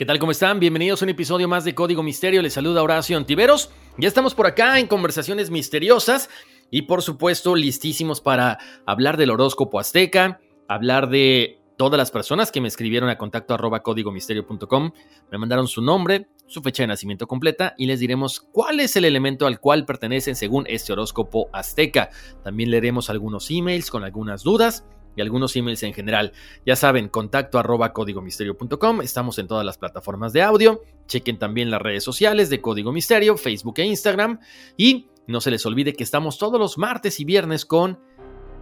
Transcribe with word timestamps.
¿Qué 0.00 0.06
tal? 0.06 0.18
¿Cómo 0.18 0.32
están? 0.32 0.60
Bienvenidos 0.60 1.02
a 1.02 1.04
un 1.04 1.10
episodio 1.10 1.46
más 1.46 1.62
de 1.62 1.74
Código 1.74 2.02
Misterio. 2.02 2.40
Les 2.40 2.54
saluda 2.54 2.82
Horacio 2.82 3.18
Antiveros. 3.18 3.70
Ya 3.98 4.08
estamos 4.08 4.34
por 4.34 4.46
acá 4.46 4.78
en 4.78 4.86
conversaciones 4.86 5.50
misteriosas 5.50 6.30
y 6.70 6.82
por 6.82 7.02
supuesto 7.02 7.54
listísimos 7.54 8.22
para 8.22 8.56
hablar 8.86 9.18
del 9.18 9.28
horóscopo 9.28 9.78
azteca, 9.78 10.40
hablar 10.68 11.10
de 11.10 11.58
todas 11.76 11.98
las 11.98 12.10
personas 12.10 12.50
que 12.50 12.62
me 12.62 12.68
escribieron 12.68 13.10
a 13.10 13.18
contacto 13.18 13.52
arroba 13.52 13.82
códigomisterio.com, 13.82 14.92
me 15.30 15.36
mandaron 15.36 15.68
su 15.68 15.82
nombre, 15.82 16.28
su 16.46 16.62
fecha 16.62 16.82
de 16.82 16.86
nacimiento 16.86 17.26
completa 17.26 17.74
y 17.76 17.84
les 17.84 18.00
diremos 18.00 18.40
cuál 18.40 18.80
es 18.80 18.96
el 18.96 19.04
elemento 19.04 19.46
al 19.46 19.60
cual 19.60 19.84
pertenecen 19.84 20.34
según 20.34 20.64
este 20.66 20.94
horóscopo 20.94 21.50
azteca. 21.52 22.08
También 22.42 22.70
leeremos 22.70 23.10
algunos 23.10 23.50
emails 23.50 23.90
con 23.90 24.04
algunas 24.04 24.44
dudas 24.44 24.82
algunos 25.20 25.54
emails 25.56 25.82
en 25.82 25.92
general. 25.92 26.32
Ya 26.64 26.76
saben, 26.76 27.08
contacto 27.08 27.58
arroba 27.58 27.92
códigomisterio.com. 27.92 29.02
Estamos 29.02 29.38
en 29.38 29.46
todas 29.46 29.64
las 29.64 29.78
plataformas 29.78 30.32
de 30.32 30.42
audio. 30.42 30.82
Chequen 31.06 31.38
también 31.38 31.70
las 31.70 31.82
redes 31.82 32.04
sociales 32.04 32.50
de 32.50 32.60
Código 32.60 32.92
Misterio, 32.92 33.36
Facebook 33.36 33.78
e 33.78 33.84
Instagram. 33.84 34.40
Y 34.76 35.08
no 35.26 35.40
se 35.40 35.50
les 35.50 35.64
olvide 35.66 35.94
que 35.94 36.04
estamos 36.04 36.38
todos 36.38 36.58
los 36.58 36.78
martes 36.78 37.20
y 37.20 37.24
viernes 37.24 37.64
con 37.64 37.98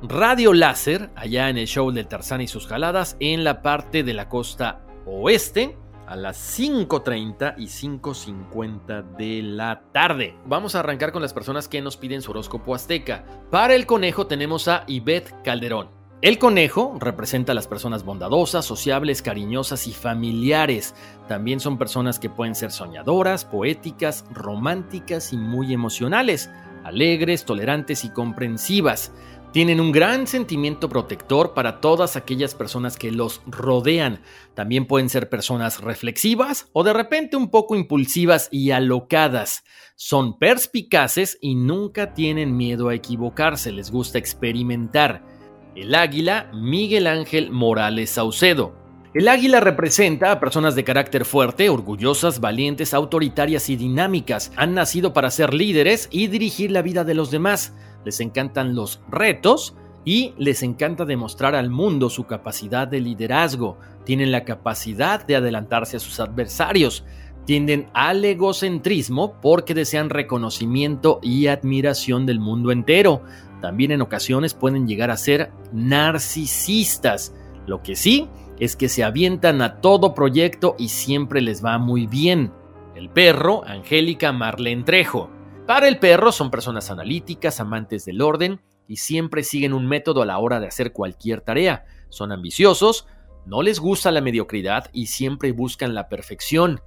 Radio 0.03 0.53
Láser, 0.53 1.11
allá 1.17 1.49
en 1.49 1.59
el 1.59 1.67
show 1.67 1.91
del 1.91 2.07
Tarzán 2.07 2.41
y 2.41 2.49
sus 2.49 2.67
jaladas, 2.67 3.17
en 3.21 3.43
la 3.43 3.63
parte 3.63 4.05
de 4.05 4.15
la 4.15 4.29
costa 4.29 4.85
oeste 5.07 5.77
a 6.07 6.17
las 6.17 6.59
5.30 6.59 7.55
y 7.59 7.67
5.50 7.67 9.17
de 9.17 9.43
la 9.43 9.83
tarde. 9.93 10.37
Vamos 10.47 10.75
a 10.75 10.81
arrancar 10.81 11.13
con 11.13 11.21
las 11.21 11.35
personas 11.35 11.69
que 11.69 11.83
nos 11.83 11.99
piden 11.99 12.23
su 12.23 12.31
horóscopo 12.31 12.75
azteca. 12.75 13.25
Para 13.51 13.75
el 13.75 13.85
conejo 13.85 14.27
tenemos 14.27 14.69
a 14.69 14.85
Ivette 14.87 15.35
Calderón. 15.45 15.98
El 16.21 16.41
conejo 16.41 16.97
representa 16.99 17.53
a 17.53 17.55
las 17.55 17.69
personas 17.69 18.05
bondadosas, 18.05 18.65
sociables, 18.65 19.23
cariñosas 19.23 19.87
y 19.87 19.93
familiares. 19.93 20.97
También 21.29 21.61
son 21.61 21.79
personas 21.79 22.19
que 22.19 22.29
pueden 22.29 22.57
ser 22.57 22.73
soñadoras, 22.73 23.45
poéticas, 23.45 24.25
románticas 24.33 25.33
y 25.33 25.37
muy 25.37 25.73
emocionales, 25.73 26.51
alegres, 26.83 27.45
tolerantes 27.45 28.05
y 28.05 28.11
comprensivas. 28.11 29.13
Tienen 29.53 29.79
un 29.79 29.93
gran 29.93 30.27
sentimiento 30.27 30.89
protector 30.89 31.55
para 31.55 31.81
todas 31.81 32.17
aquellas 32.17 32.57
personas 32.57 32.97
que 32.97 33.13
los 33.13 33.41
rodean. 33.47 34.21
También 34.55 34.89
pueden 34.89 35.11
ser 35.11 35.31
personas 35.31 35.81
reflexivas 35.81 36.69
o 36.73 36.83
de 36.83 36.95
repente 36.95 37.37
un 37.37 37.49
poco 37.49 37.77
impulsivas 37.77 38.49
y 38.51 38.73
alocadas. 38.73 39.63
Son 39.95 40.37
perspicaces 40.37 41.39
y 41.41 41.55
nunca 41.55 42.13
tienen 42.13 42.57
miedo 42.57 42.89
a 42.89 42.95
equivocarse, 42.97 43.71
les 43.71 43.93
gusta 43.93 44.19
experimentar 44.19 45.38
el 45.79 45.95
águila 45.95 46.51
Miguel 46.53 47.07
Ángel 47.07 47.53
Morales 47.53 48.11
Saucedo. 48.11 48.75
El 49.15 49.29
águila 49.29 49.61
representa 49.61 50.33
a 50.33 50.41
personas 50.41 50.75
de 50.75 50.83
carácter 50.83 51.25
fuerte, 51.25 51.71
orgullosas, 51.71 52.41
valientes, 52.41 52.95
autoritarias 52.95 53.71
y 53.71 53.77
dinámicas. 53.77 54.53
Han 54.57 54.75
nacido 54.75 55.13
para 55.13 55.31
ser 55.31 55.55
líderes 55.55 56.09
y 56.11 56.27
dirigir 56.27 56.73
la 56.73 56.83
vida 56.83 57.05
de 57.05 57.15
los 57.15 57.31
demás. 57.31 57.75
Les 58.05 58.19
encantan 58.21 58.75
los 58.75 59.01
retos 59.09 59.77
y 60.05 60.35
les 60.37 60.63
encanta 60.63 61.05
demostrar 61.05 61.55
al 61.55 61.71
mundo 61.71 62.11
su 62.11 62.25
capacidad 62.25 62.89
de 62.89 63.01
liderazgo. 63.01 63.79
Tienen 64.05 64.33
la 64.33 64.45
capacidad 64.45 65.25
de 65.25 65.37
adelantarse 65.37 65.97
a 65.97 66.01
sus 66.01 66.19
adversarios. 66.19 67.05
Tienden 67.45 67.87
al 67.95 68.25
egocentrismo 68.25 69.41
porque 69.41 69.75
desean 69.75 70.11
reconocimiento 70.11 71.21
y 71.23 71.47
admiración 71.47 72.27
del 72.27 72.41
mundo 72.41 72.73
entero. 72.73 73.23
También 73.61 73.91
en 73.91 74.03
ocasiones 74.03 74.55
pueden 74.55 74.87
llegar 74.87 75.11
a 75.11 75.17
ser 75.17 75.51
narcisistas. 75.73 77.35
Lo 77.67 77.83
que 77.83 77.97
sí 77.97 78.29
es 78.59 78.77
que 78.77 78.89
se 78.89 79.05
avientan 79.05 79.63
a 79.63 79.81
todo 79.81 80.15
proyecto 80.15 80.75
y 80.79 80.89
siempre 80.89 81.41
les 81.41 81.65
va 81.65 81.79
muy 81.79 82.07
bien. 82.07 82.53
El 82.95 83.11
perro, 83.11 83.65
Angélica 83.65 84.33
Marlene 84.33 84.85
Trejo. 84.85 85.31
Para 85.67 85.87
el 85.87 85.99
perro 85.99 86.33
son 86.33 86.51
personas 86.51 86.91
analíticas, 86.91 87.61
amantes 87.61 88.05
del 88.05 88.23
orden 88.23 88.61
y 88.87 88.97
siempre 88.97 89.45
siguen 89.45 89.75
un 89.75 89.87
método 89.87 90.23
a 90.23 90.27
la 90.27 90.39
hora 90.39 90.61
de 90.61 90.67
hacer 90.67 90.93
cualquier 90.93 91.43
tarea. 91.43 91.85
Son 92.09 92.33
ambiciosos, 92.33 93.07
no 93.45 93.63
les 93.63 93.79
gusta 93.79 94.11
la 94.11 94.21
mediocridad 94.21 94.91
y 94.93 95.07
siempre 95.07 95.53
buscan 95.53 95.95
la 95.95 96.09
perfección. 96.09 96.81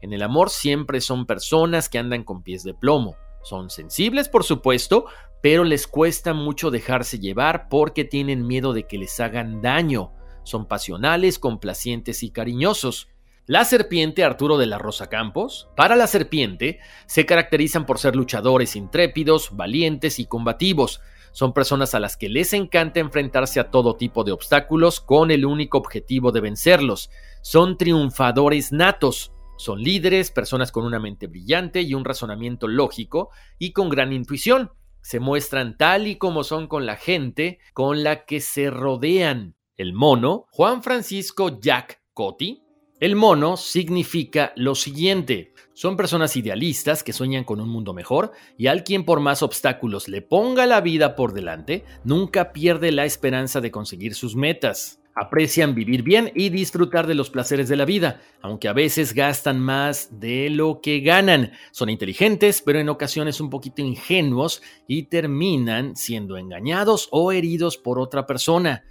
En 0.00 0.12
el 0.12 0.22
amor 0.22 0.48
siempre 0.48 1.00
son 1.00 1.26
personas 1.26 1.88
que 1.88 1.98
andan 1.98 2.24
con 2.24 2.42
pies 2.42 2.62
de 2.62 2.72
plomo. 2.72 3.16
Son 3.42 3.70
sensibles, 3.70 4.28
por 4.28 4.44
supuesto, 4.44 5.06
pero 5.42 5.64
les 5.64 5.86
cuesta 5.86 6.34
mucho 6.34 6.70
dejarse 6.70 7.18
llevar 7.18 7.68
porque 7.68 8.04
tienen 8.04 8.46
miedo 8.46 8.72
de 8.72 8.86
que 8.86 8.98
les 8.98 9.18
hagan 9.20 9.62
daño. 9.62 10.12
Son 10.44 10.66
pasionales, 10.66 11.38
complacientes 11.38 12.22
y 12.22 12.30
cariñosos. 12.30 13.08
La 13.46 13.64
serpiente 13.64 14.22
Arturo 14.22 14.58
de 14.58 14.66
la 14.66 14.78
Rosa 14.78 15.08
Campos. 15.08 15.68
Para 15.76 15.96
la 15.96 16.06
serpiente, 16.06 16.78
se 17.06 17.26
caracterizan 17.26 17.86
por 17.86 17.98
ser 17.98 18.14
luchadores 18.14 18.76
intrépidos, 18.76 19.56
valientes 19.56 20.18
y 20.18 20.26
combativos. 20.26 21.00
Son 21.32 21.52
personas 21.52 21.94
a 21.94 22.00
las 22.00 22.16
que 22.16 22.28
les 22.28 22.52
encanta 22.52 23.00
enfrentarse 23.00 23.60
a 23.60 23.70
todo 23.70 23.96
tipo 23.96 24.24
de 24.24 24.32
obstáculos 24.32 25.00
con 25.00 25.30
el 25.30 25.46
único 25.46 25.78
objetivo 25.78 26.32
de 26.32 26.40
vencerlos. 26.40 27.10
Son 27.40 27.76
triunfadores 27.76 28.72
natos. 28.72 29.32
Son 29.60 29.82
líderes, 29.82 30.30
personas 30.30 30.72
con 30.72 30.86
una 30.86 30.98
mente 30.98 31.26
brillante 31.26 31.82
y 31.82 31.92
un 31.92 32.06
razonamiento 32.06 32.66
lógico 32.66 33.28
y 33.58 33.72
con 33.72 33.90
gran 33.90 34.10
intuición 34.10 34.70
se 35.02 35.20
muestran 35.20 35.76
tal 35.76 36.06
y 36.06 36.16
como 36.16 36.44
son 36.44 36.66
con 36.66 36.86
la 36.86 36.96
gente 36.96 37.58
con 37.74 38.02
la 38.02 38.24
que 38.24 38.40
se 38.40 38.70
rodean. 38.70 39.56
El 39.76 39.92
mono, 39.92 40.46
Juan 40.50 40.82
Francisco 40.82 41.60
Jack 41.60 42.00
Cotti. 42.14 42.62
El 43.00 43.16
mono 43.16 43.58
significa 43.58 44.54
lo 44.56 44.74
siguiente. 44.74 45.52
Son 45.74 45.94
personas 45.94 46.36
idealistas 46.36 47.02
que 47.02 47.12
sueñan 47.12 47.44
con 47.44 47.60
un 47.60 47.68
mundo 47.68 47.92
mejor 47.92 48.32
y 48.56 48.68
al 48.68 48.82
quien 48.82 49.04
por 49.04 49.20
más 49.20 49.42
obstáculos 49.42 50.08
le 50.08 50.22
ponga 50.22 50.64
la 50.64 50.80
vida 50.80 51.16
por 51.16 51.34
delante, 51.34 51.84
nunca 52.02 52.54
pierde 52.54 52.92
la 52.92 53.04
esperanza 53.04 53.60
de 53.60 53.70
conseguir 53.70 54.14
sus 54.14 54.36
metas. 54.36 54.99
Aprecian 55.14 55.74
vivir 55.74 56.02
bien 56.02 56.30
y 56.34 56.50
disfrutar 56.50 57.06
de 57.06 57.14
los 57.14 57.30
placeres 57.30 57.68
de 57.68 57.76
la 57.76 57.84
vida, 57.84 58.20
aunque 58.42 58.68
a 58.68 58.72
veces 58.72 59.12
gastan 59.12 59.58
más 59.58 60.20
de 60.20 60.50
lo 60.50 60.80
que 60.80 61.00
ganan. 61.00 61.52
Son 61.72 61.90
inteligentes, 61.90 62.62
pero 62.64 62.78
en 62.78 62.88
ocasiones 62.88 63.40
un 63.40 63.50
poquito 63.50 63.82
ingenuos 63.82 64.62
y 64.86 65.04
terminan 65.04 65.96
siendo 65.96 66.36
engañados 66.36 67.08
o 67.10 67.32
heridos 67.32 67.76
por 67.76 67.98
otra 67.98 68.26
persona. 68.26 68.84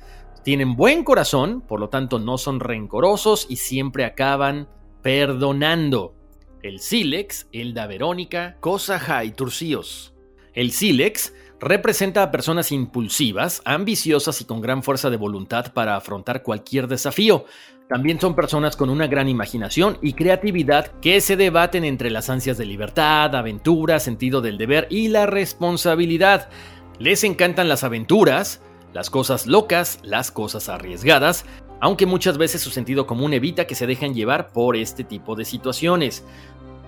Tienen 0.44 0.76
buen 0.76 1.04
corazón, 1.04 1.62
por 1.62 1.80
lo 1.80 1.90
tanto 1.90 2.20
no 2.20 2.38
son 2.38 2.60
rencorosos 2.60 3.46
y 3.50 3.56
siempre 3.56 4.04
acaban 4.04 4.68
perdonando. 5.02 6.16
El 6.62 6.80
sílex, 6.80 7.48
Elda 7.54 7.88
Verónica, 7.88 8.58
Cosa 8.60 9.24
y 9.24 9.32
Turcíos. 9.32 10.14
El 10.54 10.72
sílex 10.72 11.34
Representa 11.62 12.24
a 12.24 12.32
personas 12.32 12.72
impulsivas, 12.72 13.62
ambiciosas 13.66 14.40
y 14.40 14.46
con 14.46 14.62
gran 14.62 14.82
fuerza 14.82 15.10
de 15.10 15.18
voluntad 15.18 15.74
para 15.74 15.98
afrontar 15.98 16.42
cualquier 16.42 16.88
desafío. 16.88 17.44
También 17.90 18.18
son 18.22 18.34
personas 18.34 18.78
con 18.78 18.90
una 18.90 19.08
gran 19.08 19.28
imaginación 19.28 19.98
y 20.02 20.14
creatividad 20.14 20.88
que 21.02 21.20
se 21.20 21.36
debaten 21.36 21.84
entre 21.84 22.12
las 22.12 22.30
ansias 22.30 22.58
de 22.58 22.66
libertad, 22.66 23.36
aventura, 23.36 24.00
sentido 24.00 24.40
del 24.40 24.58
deber 24.58 24.88
y 24.90 25.10
la 25.10 25.26
responsabilidad. 25.26 26.50
Les 26.98 27.26
encantan 27.26 27.68
las 27.68 27.84
aventuras, 27.84 28.62
las 28.94 29.10
cosas 29.10 29.46
locas, 29.46 30.00
las 30.02 30.32
cosas 30.32 30.70
arriesgadas, 30.70 31.46
aunque 31.82 32.06
muchas 32.06 32.38
veces 32.38 32.62
su 32.62 32.70
sentido 32.70 33.06
común 33.06 33.34
evita 33.34 33.68
que 33.68 33.76
se 33.76 33.88
dejen 33.88 34.14
llevar 34.14 34.54
por 34.54 34.78
este 34.78 35.04
tipo 35.04 35.36
de 35.36 35.44
situaciones. 35.44 36.24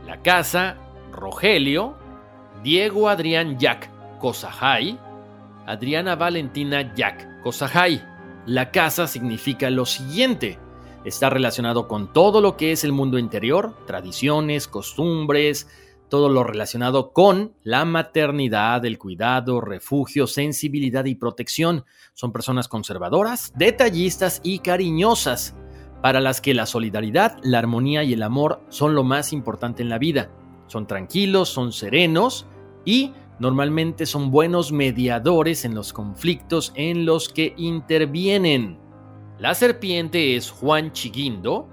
La 0.07 0.21
casa, 0.21 0.77
Rogelio, 1.11 1.97
Diego 2.63 3.09
Adrián 3.09 3.59
Jack 3.59 3.89
Cosajay, 4.21 4.97
Adriana 5.65 6.15
Valentina 6.15 6.93
Jack 6.95 7.41
Cosajay. 7.41 8.01
La 8.45 8.71
casa 8.71 9.07
significa 9.07 9.69
lo 9.69 9.85
siguiente. 9.85 10.59
Está 11.03 11.29
relacionado 11.29 11.87
con 11.87 12.13
todo 12.13 12.39
lo 12.39 12.55
que 12.55 12.71
es 12.71 12.83
el 12.83 12.91
mundo 12.91 13.17
interior, 13.17 13.75
tradiciones, 13.85 14.67
costumbres, 14.67 15.67
todo 16.09 16.29
lo 16.29 16.43
relacionado 16.43 17.13
con 17.13 17.53
la 17.63 17.85
maternidad, 17.85 18.85
el 18.85 18.99
cuidado, 18.99 19.61
refugio, 19.61 20.27
sensibilidad 20.27 21.05
y 21.05 21.15
protección. 21.15 21.85
Son 22.13 22.31
personas 22.31 22.67
conservadoras, 22.67 23.53
detallistas 23.55 24.41
y 24.43 24.59
cariñosas, 24.59 25.55
para 26.01 26.19
las 26.19 26.41
que 26.41 26.53
la 26.53 26.65
solidaridad, 26.65 27.37
la 27.43 27.59
armonía 27.59 28.03
y 28.03 28.13
el 28.13 28.23
amor 28.23 28.61
son 28.69 28.95
lo 28.95 29.03
más 29.03 29.33
importante 29.33 29.83
en 29.83 29.89
la 29.89 29.99
vida. 29.99 30.31
Son 30.67 30.87
tranquilos, 30.87 31.49
son 31.49 31.71
serenos 31.71 32.47
y 32.85 33.13
normalmente 33.41 34.05
son 34.05 34.31
buenos 34.31 34.71
mediadores 34.71 35.65
en 35.65 35.75
los 35.75 35.91
conflictos 35.91 36.71
en 36.75 37.05
los 37.05 37.27
que 37.27 37.53
intervienen. 37.57 38.79
La 39.39 39.55
serpiente 39.55 40.37
es 40.37 40.49
Juan 40.49 40.93
Chiguindo 40.93 41.67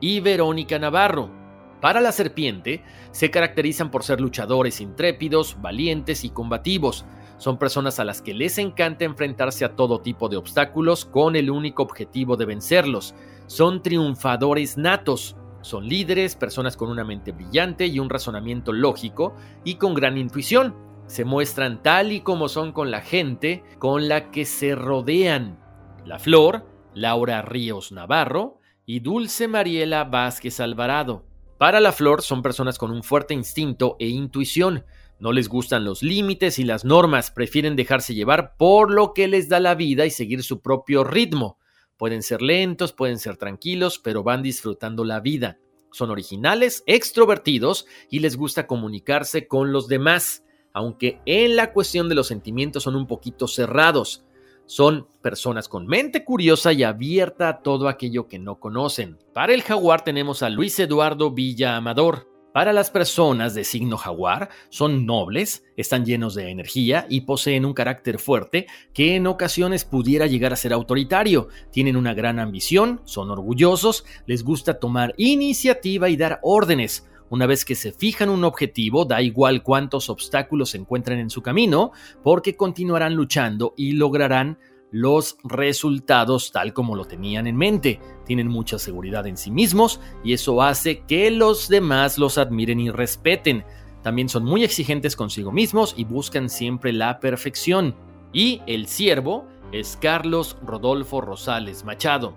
y 0.00 0.20
Verónica 0.20 0.78
Navarro 0.78 1.42
para 1.84 2.00
la 2.00 2.12
serpiente, 2.12 2.82
se 3.10 3.30
caracterizan 3.30 3.90
por 3.90 4.04
ser 4.04 4.18
luchadores 4.18 4.80
intrépidos, 4.80 5.60
valientes 5.60 6.24
y 6.24 6.30
combativos. 6.30 7.04
Son 7.36 7.58
personas 7.58 8.00
a 8.00 8.04
las 8.04 8.22
que 8.22 8.32
les 8.32 8.56
encanta 8.56 9.04
enfrentarse 9.04 9.66
a 9.66 9.76
todo 9.76 10.00
tipo 10.00 10.30
de 10.30 10.38
obstáculos 10.38 11.04
con 11.04 11.36
el 11.36 11.50
único 11.50 11.82
objetivo 11.82 12.38
de 12.38 12.46
vencerlos. 12.46 13.14
Son 13.48 13.82
triunfadores 13.82 14.78
natos. 14.78 15.36
Son 15.60 15.86
líderes, 15.86 16.36
personas 16.36 16.74
con 16.74 16.88
una 16.88 17.04
mente 17.04 17.32
brillante 17.32 17.86
y 17.86 17.98
un 17.98 18.08
razonamiento 18.08 18.72
lógico 18.72 19.34
y 19.62 19.74
con 19.74 19.92
gran 19.92 20.16
intuición. 20.16 20.74
Se 21.06 21.24
muestran 21.24 21.82
tal 21.82 22.12
y 22.12 22.20
como 22.20 22.48
son 22.48 22.72
con 22.72 22.90
la 22.90 23.00
gente 23.00 23.62
con 23.78 24.08
la 24.08 24.30
que 24.30 24.44
se 24.44 24.74
rodean. 24.74 25.58
La 26.04 26.18
Flor, 26.18 26.66
Laura 26.94 27.42
Ríos 27.42 27.92
Navarro 27.92 28.60
y 28.86 29.00
Dulce 29.00 29.48
Mariela 29.48 30.04
Vázquez 30.04 30.60
Alvarado. 30.60 31.24
Para 31.58 31.80
la 31.80 31.92
flor 31.92 32.22
son 32.22 32.42
personas 32.42 32.78
con 32.78 32.90
un 32.90 33.02
fuerte 33.02 33.32
instinto 33.32 33.96
e 33.98 34.08
intuición. 34.08 34.84
No 35.18 35.32
les 35.32 35.48
gustan 35.48 35.84
los 35.84 36.02
límites 36.02 36.58
y 36.58 36.64
las 36.64 36.84
normas, 36.84 37.30
prefieren 37.30 37.76
dejarse 37.76 38.14
llevar 38.14 38.56
por 38.56 38.90
lo 38.90 39.14
que 39.14 39.28
les 39.28 39.48
da 39.48 39.60
la 39.60 39.74
vida 39.74 40.04
y 40.04 40.10
seguir 40.10 40.42
su 40.42 40.60
propio 40.60 41.04
ritmo. 41.04 41.58
Pueden 41.96 42.22
ser 42.22 42.42
lentos, 42.42 42.92
pueden 42.92 43.18
ser 43.18 43.36
tranquilos, 43.36 43.98
pero 43.98 44.22
van 44.22 44.42
disfrutando 44.42 45.04
la 45.04 45.20
vida. 45.20 45.58
Son 45.92 46.10
originales, 46.10 46.82
extrovertidos 46.86 47.86
y 48.10 48.18
les 48.18 48.36
gusta 48.36 48.66
comunicarse 48.66 49.46
con 49.46 49.70
los 49.70 49.86
demás, 49.86 50.44
aunque 50.74 51.20
en 51.24 51.56
la 51.56 51.72
cuestión 51.72 52.10
de 52.10 52.16
los 52.16 52.26
sentimientos 52.26 52.82
son 52.82 52.96
un 52.96 53.06
poquito 53.06 53.48
cerrados. 53.48 54.24
Son 54.66 55.06
personas 55.22 55.68
con 55.68 55.86
mente 55.86 56.24
curiosa 56.24 56.72
y 56.72 56.82
abierta 56.82 57.48
a 57.48 57.62
todo 57.62 57.88
aquello 57.88 58.28
que 58.28 58.38
no 58.38 58.58
conocen. 58.60 59.18
Para 59.32 59.54
el 59.54 59.62
jaguar 59.62 60.02
tenemos 60.04 60.42
a 60.42 60.50
Luis 60.50 60.78
Eduardo 60.78 61.30
Villa 61.30 61.76
Amador. 61.76 62.28
Para 62.52 62.72
las 62.72 62.90
personas 62.90 63.54
de 63.54 63.64
signo 63.64 63.96
jaguar, 63.96 64.48
son 64.68 65.06
nobles, 65.06 65.64
están 65.76 66.04
llenos 66.04 66.36
de 66.36 66.50
energía 66.50 67.04
y 67.10 67.22
poseen 67.22 67.64
un 67.64 67.74
carácter 67.74 68.20
fuerte 68.20 68.66
que 68.92 69.16
en 69.16 69.26
ocasiones 69.26 69.84
pudiera 69.84 70.28
llegar 70.28 70.52
a 70.52 70.56
ser 70.56 70.72
autoritario. 70.72 71.48
Tienen 71.72 71.96
una 71.96 72.14
gran 72.14 72.38
ambición, 72.38 73.00
son 73.04 73.30
orgullosos, 73.30 74.04
les 74.26 74.44
gusta 74.44 74.78
tomar 74.78 75.14
iniciativa 75.16 76.08
y 76.08 76.16
dar 76.16 76.38
órdenes. 76.42 77.08
Una 77.30 77.46
vez 77.46 77.64
que 77.64 77.74
se 77.74 77.92
fijan 77.92 78.28
un 78.28 78.44
objetivo, 78.44 79.04
da 79.04 79.22
igual 79.22 79.62
cuántos 79.62 80.10
obstáculos 80.10 80.70
se 80.70 80.78
encuentren 80.78 81.18
en 81.18 81.30
su 81.30 81.42
camino, 81.42 81.92
porque 82.22 82.56
continuarán 82.56 83.14
luchando 83.14 83.74
y 83.76 83.92
lograrán 83.92 84.58
los 84.90 85.38
resultados 85.42 86.52
tal 86.52 86.72
como 86.72 86.94
lo 86.94 87.04
tenían 87.04 87.48
en 87.48 87.56
mente. 87.56 87.98
Tienen 88.26 88.46
mucha 88.46 88.78
seguridad 88.78 89.26
en 89.26 89.36
sí 89.36 89.50
mismos 89.50 90.00
y 90.22 90.34
eso 90.34 90.62
hace 90.62 91.00
que 91.00 91.32
los 91.32 91.68
demás 91.68 92.16
los 92.16 92.38
admiren 92.38 92.78
y 92.78 92.90
respeten. 92.90 93.64
También 94.02 94.28
son 94.28 94.44
muy 94.44 94.62
exigentes 94.62 95.16
consigo 95.16 95.50
mismos 95.50 95.94
y 95.96 96.04
buscan 96.04 96.48
siempre 96.48 96.92
la 96.92 97.18
perfección. 97.18 97.96
Y 98.32 98.60
el 98.66 98.86
siervo 98.86 99.48
es 99.72 99.98
Carlos 100.00 100.56
Rodolfo 100.64 101.20
Rosales 101.20 101.84
Machado. 101.84 102.36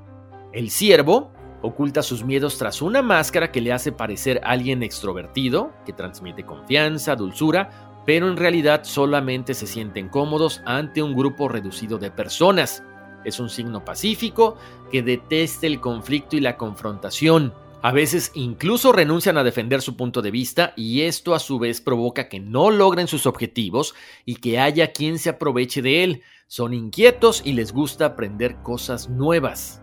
El 0.51 0.71
siervo 0.71 1.31
Oculta 1.61 2.03
sus 2.03 2.23
miedos 2.23 2.57
tras 2.57 2.81
una 2.81 3.01
máscara 3.01 3.51
que 3.51 3.61
le 3.61 3.73
hace 3.73 3.91
parecer 3.91 4.41
alguien 4.43 4.83
extrovertido, 4.83 5.73
que 5.85 5.93
transmite 5.93 6.45
confianza, 6.45 7.15
dulzura, 7.15 8.03
pero 8.05 8.29
en 8.29 8.37
realidad 8.37 8.83
solamente 8.83 9.53
se 9.53 9.65
sienten 9.65 10.07
cómodos 10.09 10.61
ante 10.65 11.01
un 11.01 11.15
grupo 11.15 11.49
reducido 11.49 11.97
de 11.97 12.11
personas. 12.11 12.83
Es 13.25 13.39
un 13.39 13.49
signo 13.49 13.83
pacífico 13.83 14.55
que 14.91 15.01
detesta 15.01 15.67
el 15.67 15.81
conflicto 15.81 16.37
y 16.37 16.41
la 16.41 16.57
confrontación. 16.57 17.53
A 17.81 17.91
veces 17.91 18.31
incluso 18.35 18.91
renuncian 18.91 19.37
a 19.37 19.43
defender 19.43 19.81
su 19.81 19.97
punto 19.97 20.21
de 20.21 20.31
vista 20.31 20.73
y 20.75 21.01
esto 21.01 21.33
a 21.33 21.39
su 21.39 21.59
vez 21.59 21.81
provoca 21.81 22.29
que 22.29 22.39
no 22.39 22.69
logren 22.69 23.07
sus 23.07 23.25
objetivos 23.25 23.95
y 24.25 24.35
que 24.35 24.59
haya 24.59 24.91
quien 24.91 25.19
se 25.19 25.29
aproveche 25.29 25.81
de 25.81 26.03
él. 26.03 26.23
Son 26.47 26.73
inquietos 26.73 27.41
y 27.43 27.53
les 27.53 27.73
gusta 27.73 28.05
aprender 28.05 28.57
cosas 28.63 29.09
nuevas. 29.09 29.81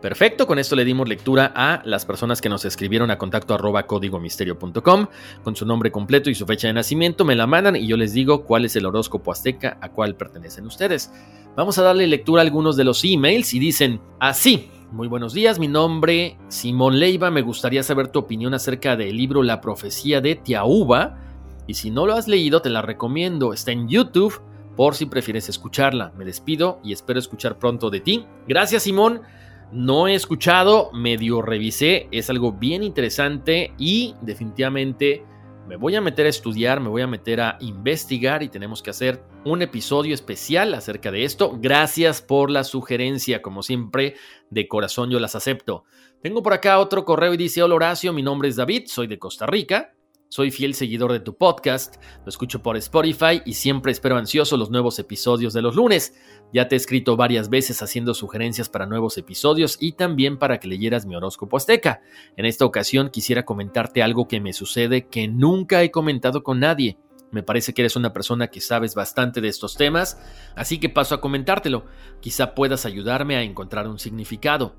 Perfecto, 0.00 0.46
con 0.46 0.60
esto 0.60 0.76
le 0.76 0.84
dimos 0.84 1.08
lectura 1.08 1.52
a 1.56 1.82
las 1.84 2.06
personas 2.06 2.40
que 2.40 2.48
nos 2.48 2.64
escribieron 2.64 3.10
a 3.10 3.18
contacto 3.18 3.54
arroba 3.54 3.84
códigomisterio.com 3.86 5.06
con 5.42 5.56
su 5.56 5.66
nombre 5.66 5.90
completo 5.90 6.30
y 6.30 6.36
su 6.36 6.46
fecha 6.46 6.68
de 6.68 6.74
nacimiento, 6.74 7.24
me 7.24 7.34
la 7.34 7.48
mandan 7.48 7.74
y 7.74 7.88
yo 7.88 7.96
les 7.96 8.12
digo 8.12 8.44
cuál 8.44 8.64
es 8.64 8.76
el 8.76 8.86
horóscopo 8.86 9.32
azteca 9.32 9.76
a 9.80 9.88
cuál 9.88 10.14
pertenecen 10.14 10.66
ustedes. 10.66 11.12
Vamos 11.56 11.78
a 11.78 11.82
darle 11.82 12.06
lectura 12.06 12.42
a 12.42 12.44
algunos 12.44 12.76
de 12.76 12.84
los 12.84 13.04
emails 13.04 13.52
y 13.54 13.58
dicen 13.58 14.00
así. 14.20 14.70
Muy 14.92 15.08
buenos 15.08 15.34
días, 15.34 15.58
mi 15.58 15.66
nombre 15.66 16.38
Simón 16.46 17.00
Leiva, 17.00 17.32
me 17.32 17.42
gustaría 17.42 17.82
saber 17.82 18.08
tu 18.08 18.20
opinión 18.20 18.54
acerca 18.54 18.94
del 18.94 19.16
libro 19.16 19.42
La 19.42 19.60
profecía 19.60 20.20
de 20.20 20.36
Tiaúba 20.36 21.18
y 21.66 21.74
si 21.74 21.90
no 21.90 22.06
lo 22.06 22.14
has 22.14 22.28
leído 22.28 22.62
te 22.62 22.70
la 22.70 22.82
recomiendo, 22.82 23.52
está 23.52 23.72
en 23.72 23.88
YouTube 23.88 24.40
por 24.76 24.94
si 24.94 25.06
prefieres 25.06 25.48
escucharla. 25.48 26.12
Me 26.16 26.24
despido 26.24 26.78
y 26.84 26.92
espero 26.92 27.18
escuchar 27.18 27.58
pronto 27.58 27.90
de 27.90 27.98
ti. 27.98 28.26
Gracias 28.46 28.84
Simón. 28.84 29.22
No 29.70 30.08
he 30.08 30.14
escuchado, 30.14 30.90
medio 30.92 31.42
revisé, 31.42 32.08
es 32.10 32.30
algo 32.30 32.52
bien 32.52 32.82
interesante 32.82 33.74
y 33.76 34.14
definitivamente 34.22 35.24
me 35.68 35.76
voy 35.76 35.94
a 35.94 36.00
meter 36.00 36.24
a 36.24 36.30
estudiar, 36.30 36.80
me 36.80 36.88
voy 36.88 37.02
a 37.02 37.06
meter 37.06 37.42
a 37.42 37.58
investigar 37.60 38.42
y 38.42 38.48
tenemos 38.48 38.82
que 38.82 38.88
hacer 38.88 39.22
un 39.44 39.60
episodio 39.60 40.14
especial 40.14 40.72
acerca 40.72 41.10
de 41.10 41.24
esto. 41.24 41.58
Gracias 41.60 42.22
por 42.22 42.50
la 42.50 42.64
sugerencia, 42.64 43.42
como 43.42 43.62
siempre, 43.62 44.16
de 44.48 44.66
corazón 44.66 45.10
yo 45.10 45.20
las 45.20 45.34
acepto. 45.34 45.84
Tengo 46.22 46.42
por 46.42 46.54
acá 46.54 46.78
otro 46.78 47.04
correo 47.04 47.34
y 47.34 47.36
dice, 47.36 47.62
hola 47.62 47.74
Horacio, 47.74 48.14
mi 48.14 48.22
nombre 48.22 48.48
es 48.48 48.56
David, 48.56 48.84
soy 48.86 49.06
de 49.06 49.18
Costa 49.18 49.46
Rica. 49.46 49.92
Soy 50.30 50.50
fiel 50.50 50.74
seguidor 50.74 51.10
de 51.12 51.20
tu 51.20 51.38
podcast, 51.38 51.96
lo 52.22 52.28
escucho 52.28 52.62
por 52.62 52.76
Spotify 52.76 53.40
y 53.46 53.54
siempre 53.54 53.92
espero 53.92 54.18
ansioso 54.18 54.58
los 54.58 54.70
nuevos 54.70 54.98
episodios 54.98 55.54
de 55.54 55.62
los 55.62 55.74
lunes. 55.74 56.14
Ya 56.52 56.68
te 56.68 56.74
he 56.74 56.76
escrito 56.76 57.16
varias 57.16 57.48
veces 57.48 57.80
haciendo 57.80 58.12
sugerencias 58.12 58.68
para 58.68 58.84
nuevos 58.84 59.16
episodios 59.16 59.78
y 59.80 59.92
también 59.92 60.38
para 60.38 60.60
que 60.60 60.68
leyeras 60.68 61.06
mi 61.06 61.16
horóscopo 61.16 61.56
azteca. 61.56 62.02
En 62.36 62.44
esta 62.44 62.66
ocasión 62.66 63.08
quisiera 63.08 63.46
comentarte 63.46 64.02
algo 64.02 64.28
que 64.28 64.38
me 64.38 64.52
sucede 64.52 65.06
que 65.06 65.28
nunca 65.28 65.82
he 65.82 65.90
comentado 65.90 66.42
con 66.42 66.60
nadie. 66.60 66.98
Me 67.30 67.42
parece 67.42 67.72
que 67.72 67.80
eres 67.80 67.96
una 67.96 68.12
persona 68.12 68.48
que 68.48 68.60
sabes 68.60 68.94
bastante 68.94 69.40
de 69.40 69.48
estos 69.48 69.76
temas, 69.76 70.20
así 70.54 70.78
que 70.78 70.90
paso 70.90 71.14
a 71.14 71.22
comentártelo. 71.22 71.86
Quizá 72.20 72.54
puedas 72.54 72.84
ayudarme 72.84 73.36
a 73.36 73.42
encontrar 73.42 73.88
un 73.88 73.98
significado. 73.98 74.76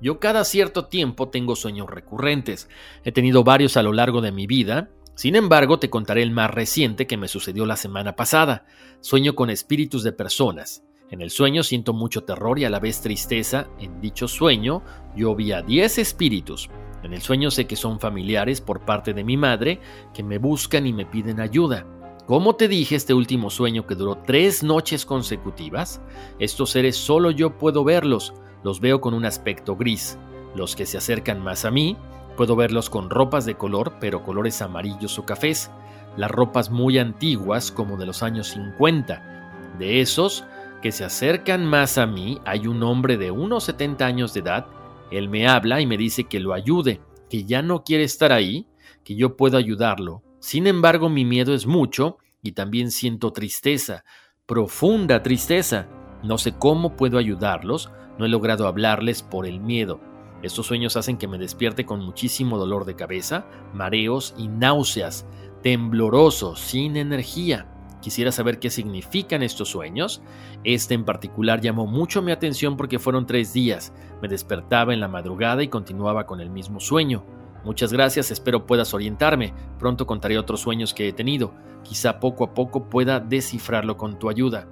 Yo 0.00 0.18
cada 0.18 0.44
cierto 0.44 0.86
tiempo 0.86 1.28
tengo 1.28 1.56
sueños 1.56 1.88
recurrentes. 1.90 2.68
He 3.04 3.12
tenido 3.12 3.44
varios 3.44 3.76
a 3.76 3.82
lo 3.82 3.92
largo 3.92 4.22
de 4.22 4.32
mi 4.32 4.46
vida. 4.46 4.88
Sin 5.14 5.36
embargo, 5.36 5.78
te 5.78 5.90
contaré 5.90 6.22
el 6.22 6.30
más 6.30 6.50
reciente 6.50 7.06
que 7.06 7.18
me 7.18 7.28
sucedió 7.28 7.66
la 7.66 7.76
semana 7.76 8.16
pasada. 8.16 8.64
Sueño 9.00 9.34
con 9.34 9.50
espíritus 9.50 10.02
de 10.02 10.12
personas. 10.12 10.82
En 11.10 11.20
el 11.20 11.30
sueño 11.30 11.62
siento 11.62 11.92
mucho 11.92 12.24
terror 12.24 12.58
y 12.58 12.64
a 12.64 12.70
la 12.70 12.80
vez 12.80 13.02
tristeza. 13.02 13.68
En 13.78 14.00
dicho 14.00 14.26
sueño, 14.26 14.82
yo 15.14 15.34
vi 15.34 15.52
a 15.52 15.60
10 15.60 15.98
espíritus. 15.98 16.70
En 17.02 17.12
el 17.12 17.20
sueño 17.20 17.50
sé 17.50 17.66
que 17.66 17.76
son 17.76 18.00
familiares 18.00 18.62
por 18.62 18.86
parte 18.86 19.12
de 19.12 19.24
mi 19.24 19.36
madre 19.36 19.80
que 20.14 20.22
me 20.22 20.38
buscan 20.38 20.86
y 20.86 20.94
me 20.94 21.04
piden 21.04 21.40
ayuda. 21.40 21.86
Como 22.26 22.54
te 22.54 22.68
dije, 22.68 22.94
este 22.94 23.12
último 23.12 23.50
sueño 23.50 23.86
que 23.86 23.96
duró 23.96 24.18
tres 24.24 24.62
noches 24.62 25.04
consecutivas, 25.04 26.00
estos 26.38 26.70
seres 26.70 26.96
solo 26.96 27.32
yo 27.32 27.58
puedo 27.58 27.82
verlos 27.82 28.32
los 28.62 28.80
veo 28.80 29.00
con 29.00 29.14
un 29.14 29.24
aspecto 29.24 29.76
gris. 29.76 30.18
Los 30.54 30.76
que 30.76 30.86
se 30.86 30.98
acercan 30.98 31.42
más 31.42 31.64
a 31.64 31.70
mí, 31.70 31.96
puedo 32.36 32.56
verlos 32.56 32.90
con 32.90 33.10
ropas 33.10 33.44
de 33.44 33.54
color, 33.54 33.94
pero 34.00 34.22
colores 34.22 34.62
amarillos 34.62 35.18
o 35.18 35.24
cafés. 35.24 35.70
Las 36.16 36.30
ropas 36.30 36.70
muy 36.70 36.98
antiguas, 36.98 37.70
como 37.70 37.96
de 37.96 38.06
los 38.06 38.22
años 38.22 38.48
50. 38.48 39.76
De 39.78 40.00
esos 40.00 40.44
que 40.82 40.92
se 40.92 41.04
acercan 41.04 41.64
más 41.64 41.98
a 41.98 42.06
mí, 42.06 42.40
hay 42.44 42.66
un 42.66 42.82
hombre 42.82 43.16
de 43.16 43.30
unos 43.30 43.64
70 43.64 44.06
años 44.06 44.34
de 44.34 44.40
edad. 44.40 44.66
Él 45.10 45.28
me 45.28 45.46
habla 45.46 45.80
y 45.80 45.86
me 45.86 45.96
dice 45.96 46.24
que 46.24 46.40
lo 46.40 46.52
ayude, 46.52 47.00
que 47.28 47.44
ya 47.44 47.62
no 47.62 47.84
quiere 47.84 48.04
estar 48.04 48.32
ahí, 48.32 48.66
que 49.04 49.14
yo 49.14 49.36
puedo 49.36 49.56
ayudarlo. 49.56 50.22
Sin 50.40 50.66
embargo, 50.66 51.08
mi 51.08 51.24
miedo 51.24 51.54
es 51.54 51.66
mucho 51.66 52.18
y 52.42 52.52
también 52.52 52.90
siento 52.90 53.32
tristeza, 53.32 54.04
profunda 54.46 55.22
tristeza. 55.22 55.86
No 56.22 56.38
sé 56.38 56.52
cómo 56.58 56.96
puedo 56.96 57.18
ayudarlos, 57.18 57.90
no 58.20 58.26
he 58.26 58.28
logrado 58.28 58.68
hablarles 58.68 59.22
por 59.22 59.46
el 59.46 59.60
miedo. 59.60 59.98
Estos 60.42 60.66
sueños 60.66 60.96
hacen 60.98 61.16
que 61.16 61.26
me 61.26 61.38
despierte 61.38 61.86
con 61.86 62.04
muchísimo 62.04 62.58
dolor 62.58 62.84
de 62.84 62.94
cabeza, 62.94 63.46
mareos 63.72 64.34
y 64.36 64.48
náuseas, 64.48 65.24
tembloroso, 65.62 66.54
sin 66.54 66.98
energía. 66.98 67.66
Quisiera 68.02 68.30
saber 68.30 68.58
qué 68.58 68.68
significan 68.68 69.42
estos 69.42 69.70
sueños. 69.70 70.20
Este 70.64 70.92
en 70.92 71.06
particular 71.06 71.62
llamó 71.62 71.86
mucho 71.86 72.20
mi 72.20 72.30
atención 72.30 72.76
porque 72.76 72.98
fueron 72.98 73.24
tres 73.24 73.54
días. 73.54 73.94
Me 74.20 74.28
despertaba 74.28 74.92
en 74.92 75.00
la 75.00 75.08
madrugada 75.08 75.62
y 75.62 75.68
continuaba 75.68 76.26
con 76.26 76.42
el 76.42 76.50
mismo 76.50 76.78
sueño. 76.78 77.24
Muchas 77.64 77.90
gracias, 77.90 78.30
espero 78.30 78.66
puedas 78.66 78.92
orientarme. 78.92 79.54
Pronto 79.78 80.06
contaré 80.06 80.38
otros 80.38 80.60
sueños 80.60 80.92
que 80.92 81.08
he 81.08 81.12
tenido. 81.14 81.54
Quizá 81.84 82.20
poco 82.20 82.44
a 82.44 82.52
poco 82.52 82.90
pueda 82.90 83.18
descifrarlo 83.18 83.96
con 83.96 84.18
tu 84.18 84.28
ayuda. 84.28 84.68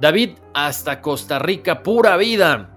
David, 0.00 0.30
hasta 0.54 1.02
Costa 1.02 1.38
Rica, 1.38 1.82
pura 1.82 2.16
vida. 2.16 2.75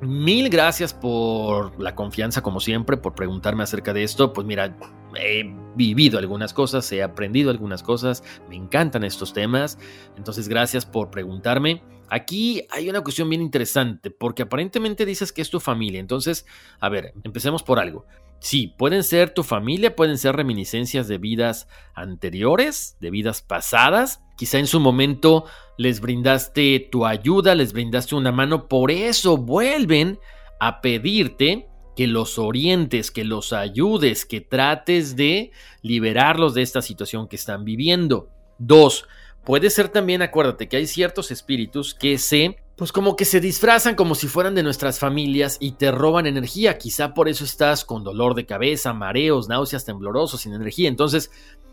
Mil 0.00 0.48
gracias 0.48 0.94
por 0.94 1.78
la 1.80 1.96
confianza, 1.96 2.40
como 2.40 2.60
siempre, 2.60 2.96
por 2.96 3.16
preguntarme 3.16 3.64
acerca 3.64 3.92
de 3.92 4.04
esto. 4.04 4.32
Pues 4.32 4.46
mira, 4.46 4.76
he 5.16 5.52
vivido 5.74 6.18
algunas 6.18 6.54
cosas, 6.54 6.90
he 6.92 7.02
aprendido 7.02 7.50
algunas 7.50 7.82
cosas, 7.82 8.22
me 8.48 8.54
encantan 8.54 9.02
estos 9.02 9.32
temas. 9.32 9.76
Entonces, 10.16 10.48
gracias 10.48 10.86
por 10.86 11.10
preguntarme. 11.10 11.82
Aquí 12.10 12.62
hay 12.70 12.88
una 12.88 13.02
cuestión 13.02 13.28
bien 13.28 13.42
interesante, 13.42 14.10
porque 14.10 14.42
aparentemente 14.42 15.04
dices 15.04 15.32
que 15.32 15.42
es 15.42 15.50
tu 15.50 15.58
familia. 15.58 15.98
Entonces, 15.98 16.46
a 16.78 16.88
ver, 16.88 17.12
empecemos 17.24 17.64
por 17.64 17.80
algo. 17.80 18.06
Sí, 18.40 18.74
pueden 18.78 19.02
ser 19.02 19.30
tu 19.30 19.42
familia, 19.42 19.96
pueden 19.96 20.16
ser 20.16 20.36
reminiscencias 20.36 21.08
de 21.08 21.18
vidas 21.18 21.66
anteriores, 21.94 22.96
de 23.00 23.10
vidas 23.10 23.42
pasadas. 23.42 24.22
Quizá 24.36 24.58
en 24.58 24.68
su 24.68 24.78
momento 24.78 25.44
les 25.76 26.00
brindaste 26.00 26.88
tu 26.90 27.04
ayuda, 27.04 27.54
les 27.54 27.72
brindaste 27.72 28.14
una 28.14 28.30
mano, 28.30 28.68
por 28.68 28.90
eso 28.90 29.36
vuelven 29.36 30.18
a 30.60 30.80
pedirte 30.80 31.68
que 31.96 32.06
los 32.06 32.38
orientes, 32.38 33.10
que 33.10 33.24
los 33.24 33.52
ayudes, 33.52 34.24
que 34.24 34.40
trates 34.40 35.16
de 35.16 35.50
liberarlos 35.82 36.54
de 36.54 36.62
esta 36.62 36.80
situación 36.80 37.26
que 37.26 37.34
están 37.34 37.64
viviendo. 37.64 38.28
Dos, 38.58 39.04
puede 39.44 39.68
ser 39.70 39.88
también, 39.88 40.22
acuérdate 40.22 40.68
que 40.68 40.76
hay 40.76 40.86
ciertos 40.86 41.32
espíritus 41.32 41.94
que 41.94 42.18
se 42.18 42.56
pues 42.78 42.92
como 42.92 43.16
que 43.16 43.24
se 43.24 43.40
disfrazan 43.40 43.96
como 43.96 44.14
si 44.14 44.28
fueran 44.28 44.54
de 44.54 44.62
nuestras 44.62 45.00
familias 45.00 45.56
y 45.60 45.72
te 45.72 45.90
roban 45.90 46.26
energía. 46.26 46.78
Quizá 46.78 47.12
por 47.12 47.28
eso 47.28 47.42
estás 47.42 47.84
con 47.84 48.04
dolor 48.04 48.36
de 48.36 48.46
cabeza, 48.46 48.92
mareos, 48.92 49.48
náuseas, 49.48 49.84
temblorosos, 49.84 50.42
sin 50.42 50.54
energía. 50.54 50.88
Entonces, 50.88 51.32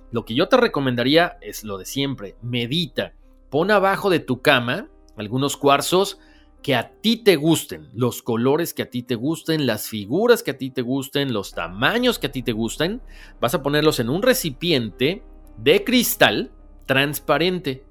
lo 0.09 0.25
que 0.25 0.33
yo 0.33 0.49
te 0.49 0.57
recomendaría 0.57 1.37
es 1.41 1.63
lo 1.63 1.77
de 1.77 1.85
siempre. 1.85 2.37
Medita. 2.41 3.13
Pon 3.51 3.69
abajo 3.69 4.09
de 4.09 4.19
tu 4.19 4.41
cama 4.41 4.89
algunos 5.15 5.57
cuarzos 5.57 6.17
que 6.63 6.73
a 6.73 6.93
ti 7.01 7.17
te 7.17 7.35
gusten, 7.35 7.91
los 7.93 8.23
colores 8.23 8.73
que 8.73 8.81
a 8.81 8.89
ti 8.89 9.03
te 9.03 9.13
gusten, 9.13 9.67
las 9.67 9.87
figuras 9.87 10.41
que 10.41 10.51
a 10.51 10.57
ti 10.57 10.71
te 10.71 10.81
gusten, 10.81 11.33
los 11.33 11.53
tamaños 11.53 12.17
que 12.17 12.27
a 12.27 12.31
ti 12.31 12.41
te 12.41 12.51
gusten. 12.51 13.03
Vas 13.39 13.53
a 13.53 13.61
ponerlos 13.61 13.99
en 13.99 14.09
un 14.09 14.23
recipiente 14.23 15.23
de 15.55 15.83
cristal 15.83 16.51
transparente. 16.87 17.85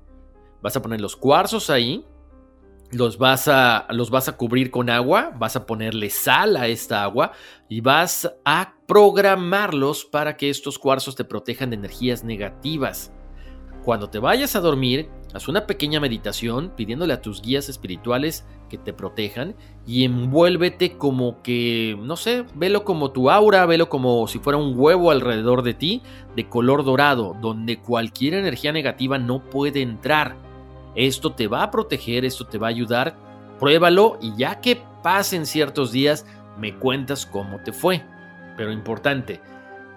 Vas 0.63 0.75
a 0.75 0.83
poner 0.83 1.01
los 1.01 1.15
cuarzos 1.15 1.71
ahí 1.71 2.05
los 2.91 3.19
vas, 3.19 3.49
a, 3.49 3.87
los 3.91 4.11
vas 4.11 4.29
a 4.29 4.37
cubrir 4.37 4.71
con 4.71 4.91
agua, 4.91 5.33
vas 5.37 5.57
a 5.57 5.67
ponerle 5.67 6.11
sal 6.11 6.57
a 6.57 6.69
esta 6.69 7.03
agua 7.03 7.33
y 7.69 7.81
vas 7.81 8.33
a 8.45 8.75
programarlos 8.87 10.05
para 10.05 10.37
que 10.37 10.51
estos 10.51 10.79
cuarzos 10.79 11.17
te 11.17 11.25
protejan 11.25 11.71
de 11.71 11.77
energías 11.77 12.25
negativas. 12.25 13.13
Cuando 13.85 14.09
te 14.09 14.19
vayas 14.19 14.57
a 14.57 14.61
dormir, 14.61 15.11
haz 15.35 15.47
una 15.47 15.67
pequeña 15.67 16.01
meditación 16.01 16.73
pidiéndole 16.75 17.13
a 17.13 17.21
tus 17.21 17.43
guías 17.43 17.69
espirituales 17.69 18.47
que 18.71 18.79
te 18.79 18.95
protejan 18.95 19.55
y 19.87 20.05
envuélvete 20.05 20.97
como 20.97 21.43
que, 21.43 21.95
no 22.01 22.17
sé, 22.17 22.47
velo 22.55 22.85
como 22.85 23.11
tu 23.11 23.31
aura, 23.31 23.67
velo 23.67 23.91
como 23.91 24.27
si 24.27 24.39
fuera 24.39 24.59
un 24.59 24.73
huevo 24.75 25.11
alrededor 25.11 25.63
de 25.63 25.75
ti 25.75 26.03
de 26.35 26.49
color 26.49 26.83
dorado, 26.83 27.37
donde 27.43 27.79
cualquier 27.79 28.35
energía 28.35 28.73
negativa 28.73 29.19
no 29.19 29.45
puede 29.51 29.83
entrar. 29.83 30.54
Esto 30.95 31.33
te 31.33 31.49
va 31.49 31.63
a 31.63 31.71
proteger, 31.71 32.25
esto 32.25 32.47
te 32.47 32.59
va 32.59 32.69
a 32.69 32.71
ayudar. 32.71 33.17
Pruébalo 33.59 34.19
y 34.21 34.37
ya 34.37 34.61
que 34.61 34.83
pasen 35.03 35.47
ciertos 35.47 35.93
días, 35.93 36.27
me 36.59 36.77
cuentas 36.77 37.27
cómo 37.27 37.61
te 37.63 37.73
fue. 37.73 38.05
Pero 38.57 38.73
importante, 38.73 39.41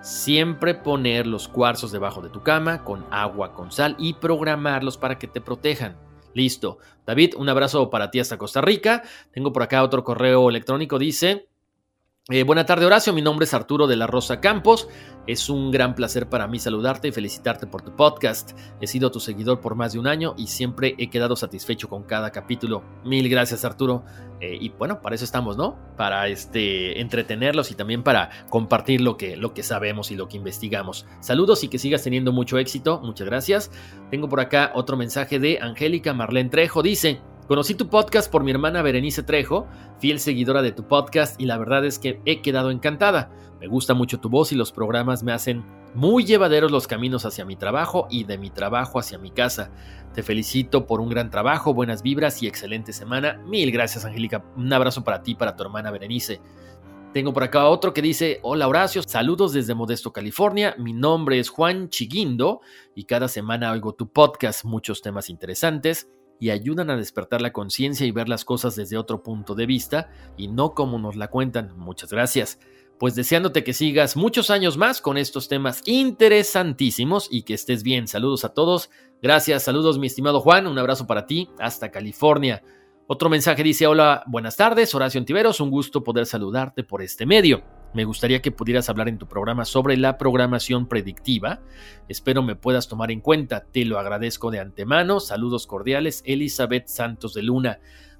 siempre 0.01 0.73
poner 0.73 1.27
los 1.27 1.47
cuarzos 1.47 1.91
debajo 1.91 2.21
de 2.21 2.29
tu 2.29 2.41
cama 2.43 2.83
con 2.83 3.05
agua, 3.11 3.53
con 3.53 3.71
sal 3.71 3.95
y 3.99 4.13
programarlos 4.13 4.97
para 4.97 5.17
que 5.17 5.27
te 5.27 5.41
protejan. 5.41 5.97
Listo. 6.33 6.77
David, 7.05 7.33
un 7.37 7.49
abrazo 7.49 7.89
para 7.89 8.11
ti 8.11 8.19
hasta 8.19 8.37
Costa 8.37 8.61
Rica. 8.61 9.03
Tengo 9.31 9.51
por 9.51 9.63
acá 9.63 9.83
otro 9.83 10.03
correo 10.03 10.49
electrónico, 10.49 10.99
dice... 10.99 11.49
Eh, 12.29 12.43
buena 12.43 12.65
tarde 12.65 12.85
Horacio, 12.85 13.13
mi 13.13 13.21
nombre 13.21 13.45
es 13.45 13.53
Arturo 13.53 13.87
de 13.87 13.95
la 13.95 14.05
Rosa 14.05 14.41
Campos. 14.41 14.89
Es 15.27 15.47
un 15.49 15.71
gran 15.71 15.95
placer 15.95 16.27
para 16.27 16.45
mí 16.45 16.59
saludarte 16.59 17.07
y 17.07 17.13
felicitarte 17.13 17.67
por 17.67 17.83
tu 17.83 17.95
podcast. 17.95 18.51
He 18.81 18.87
sido 18.87 19.11
tu 19.11 19.21
seguidor 19.21 19.61
por 19.61 19.75
más 19.75 19.93
de 19.93 19.99
un 19.99 20.07
año 20.07 20.33
y 20.37 20.47
siempre 20.47 20.93
he 20.97 21.09
quedado 21.09 21.37
satisfecho 21.37 21.87
con 21.87 22.03
cada 22.03 22.33
capítulo. 22.33 22.83
Mil 23.05 23.29
gracias 23.29 23.63
Arturo. 23.63 24.03
Eh, 24.41 24.57
y 24.59 24.67
bueno, 24.67 25.01
para 25.01 25.15
eso 25.15 25.23
estamos, 25.23 25.55
¿no? 25.55 25.79
Para 25.95 26.27
este, 26.27 26.99
entretenerlos 26.99 27.71
y 27.71 27.75
también 27.75 28.03
para 28.03 28.29
compartir 28.49 28.99
lo 28.99 29.15
que, 29.15 29.37
lo 29.37 29.53
que 29.53 29.63
sabemos 29.63 30.11
y 30.11 30.17
lo 30.17 30.27
que 30.27 30.35
investigamos. 30.35 31.05
Saludos 31.21 31.63
y 31.63 31.69
que 31.69 31.79
sigas 31.79 32.03
teniendo 32.03 32.33
mucho 32.33 32.57
éxito. 32.57 32.99
Muchas 32.99 33.25
gracias. 33.25 33.71
Tengo 34.11 34.27
por 34.27 34.41
acá 34.41 34.73
otro 34.75 34.97
mensaje 34.97 35.39
de 35.39 35.59
Angélica 35.61 36.13
Marlene 36.13 36.49
Trejo. 36.49 36.83
Dice... 36.83 37.21
Conocí 37.47 37.75
tu 37.75 37.87
podcast 37.87 38.29
por 38.29 38.43
mi 38.43 38.51
hermana 38.51 38.81
Berenice 38.81 39.23
Trejo, 39.23 39.67
fiel 39.99 40.19
seguidora 40.19 40.61
de 40.61 40.73
tu 40.73 40.85
podcast, 40.85 41.39
y 41.39 41.45
la 41.45 41.57
verdad 41.57 41.85
es 41.85 41.97
que 41.97 42.19
he 42.25 42.41
quedado 42.41 42.71
encantada. 42.71 43.31
Me 43.61 43.67
gusta 43.67 43.93
mucho 43.93 44.19
tu 44.19 44.27
voz 44.27 44.51
y 44.51 44.55
los 44.55 44.73
programas 44.73 45.23
me 45.23 45.31
hacen 45.31 45.63
muy 45.95 46.25
llevaderos 46.25 46.71
los 46.71 46.87
caminos 46.87 47.25
hacia 47.25 47.45
mi 47.45 47.55
trabajo 47.55 48.05
y 48.09 48.25
de 48.25 48.37
mi 48.37 48.49
trabajo 48.49 48.99
hacia 48.99 49.17
mi 49.17 49.31
casa. 49.31 49.71
Te 50.13 50.23
felicito 50.23 50.85
por 50.85 50.99
un 50.99 51.07
gran 51.07 51.29
trabajo, 51.29 51.73
buenas 51.73 52.03
vibras 52.03 52.43
y 52.43 52.47
excelente 52.47 52.91
semana. 52.91 53.41
Mil 53.45 53.71
gracias, 53.71 54.03
Angélica. 54.03 54.43
Un 54.57 54.73
abrazo 54.73 55.05
para 55.05 55.23
ti 55.23 55.31
y 55.31 55.35
para 55.35 55.55
tu 55.55 55.63
hermana 55.63 55.89
Berenice. 55.89 56.41
Tengo 57.13 57.31
por 57.31 57.43
acá 57.43 57.65
otro 57.69 57.93
que 57.93 58.01
dice, 58.01 58.41
hola 58.43 58.67
Horacio, 58.67 59.01
saludos 59.03 59.53
desde 59.53 59.73
Modesto, 59.73 60.11
California, 60.11 60.75
mi 60.77 60.91
nombre 60.91 61.39
es 61.39 61.47
Juan 61.47 61.87
Chiguindo 61.87 62.59
y 62.93 63.05
cada 63.05 63.29
semana 63.29 63.71
oigo 63.71 63.93
tu 63.93 64.11
podcast, 64.11 64.65
muchos 64.65 65.01
temas 65.01 65.29
interesantes 65.29 66.09
y 66.39 66.49
ayudan 66.49 66.89
a 66.89 66.97
despertar 66.97 67.41
la 67.41 67.51
conciencia 67.51 68.05
y 68.05 68.11
ver 68.11 68.29
las 68.29 68.45
cosas 68.45 68.75
desde 68.75 68.97
otro 68.97 69.23
punto 69.23 69.55
de 69.55 69.65
vista 69.65 70.09
y 70.37 70.47
no 70.47 70.73
como 70.73 70.99
nos 70.99 71.15
la 71.15 71.29
cuentan. 71.29 71.77
Muchas 71.77 72.11
gracias. 72.11 72.59
Pues 72.99 73.13
deseándote 73.13 73.63
que 73.63 73.73
sigas 73.73 74.15
muchos 74.15 74.49
años 74.49 74.77
más 74.77 75.01
con 75.01 75.17
estos 75.17 75.47
temas 75.47 75.83
interesantísimos 75.85 77.27
y 77.31 77.43
que 77.43 77.53
estés 77.53 77.83
bien. 77.83 78.07
Saludos 78.07 78.43
a 78.43 78.53
todos. 78.53 78.89
Gracias, 79.21 79.63
saludos 79.63 79.99
mi 79.99 80.07
estimado 80.07 80.41
Juan. 80.41 80.65
Un 80.67 80.79
abrazo 80.79 81.05
para 81.05 81.27
ti 81.27 81.49
hasta 81.59 81.91
California. 81.91 82.63
Otro 83.05 83.29
mensaje 83.29 83.63
dice, 83.63 83.87
hola, 83.87 84.23
buenas 84.27 84.57
tardes, 84.57 84.93
Horacio 84.93 85.19
Antiveros, 85.19 85.61
un 85.61 85.71
gusto 85.71 86.03
poder 86.03 86.25
saludarte 86.25 86.83
por 86.83 87.01
este 87.01 87.25
medio. 87.25 87.76
Me 87.93 88.05
gustaría 88.05 88.41
que 88.41 88.51
pudieras 88.51 88.89
hablar 88.89 89.09
en 89.09 89.17
tu 89.17 89.27
programa 89.27 89.65
sobre 89.65 89.97
la 89.97 90.17
programación 90.17 90.87
predictiva. 90.87 91.61
Espero 92.07 92.43
me 92.43 92.55
puedas 92.55 92.87
tomar 92.87 93.11
en 93.11 93.21
cuenta. 93.21 93.65
Te 93.71 93.85
lo 93.85 93.99
agradezco 93.99 94.51
de 94.51 94.59
antemano. 94.59 95.19
Saludos 95.19 95.67
cordiales, 95.67 96.21
Elizabeth 96.25 96.87
Santos 96.87 97.33
de 97.33 97.43
Luna. 97.43 97.79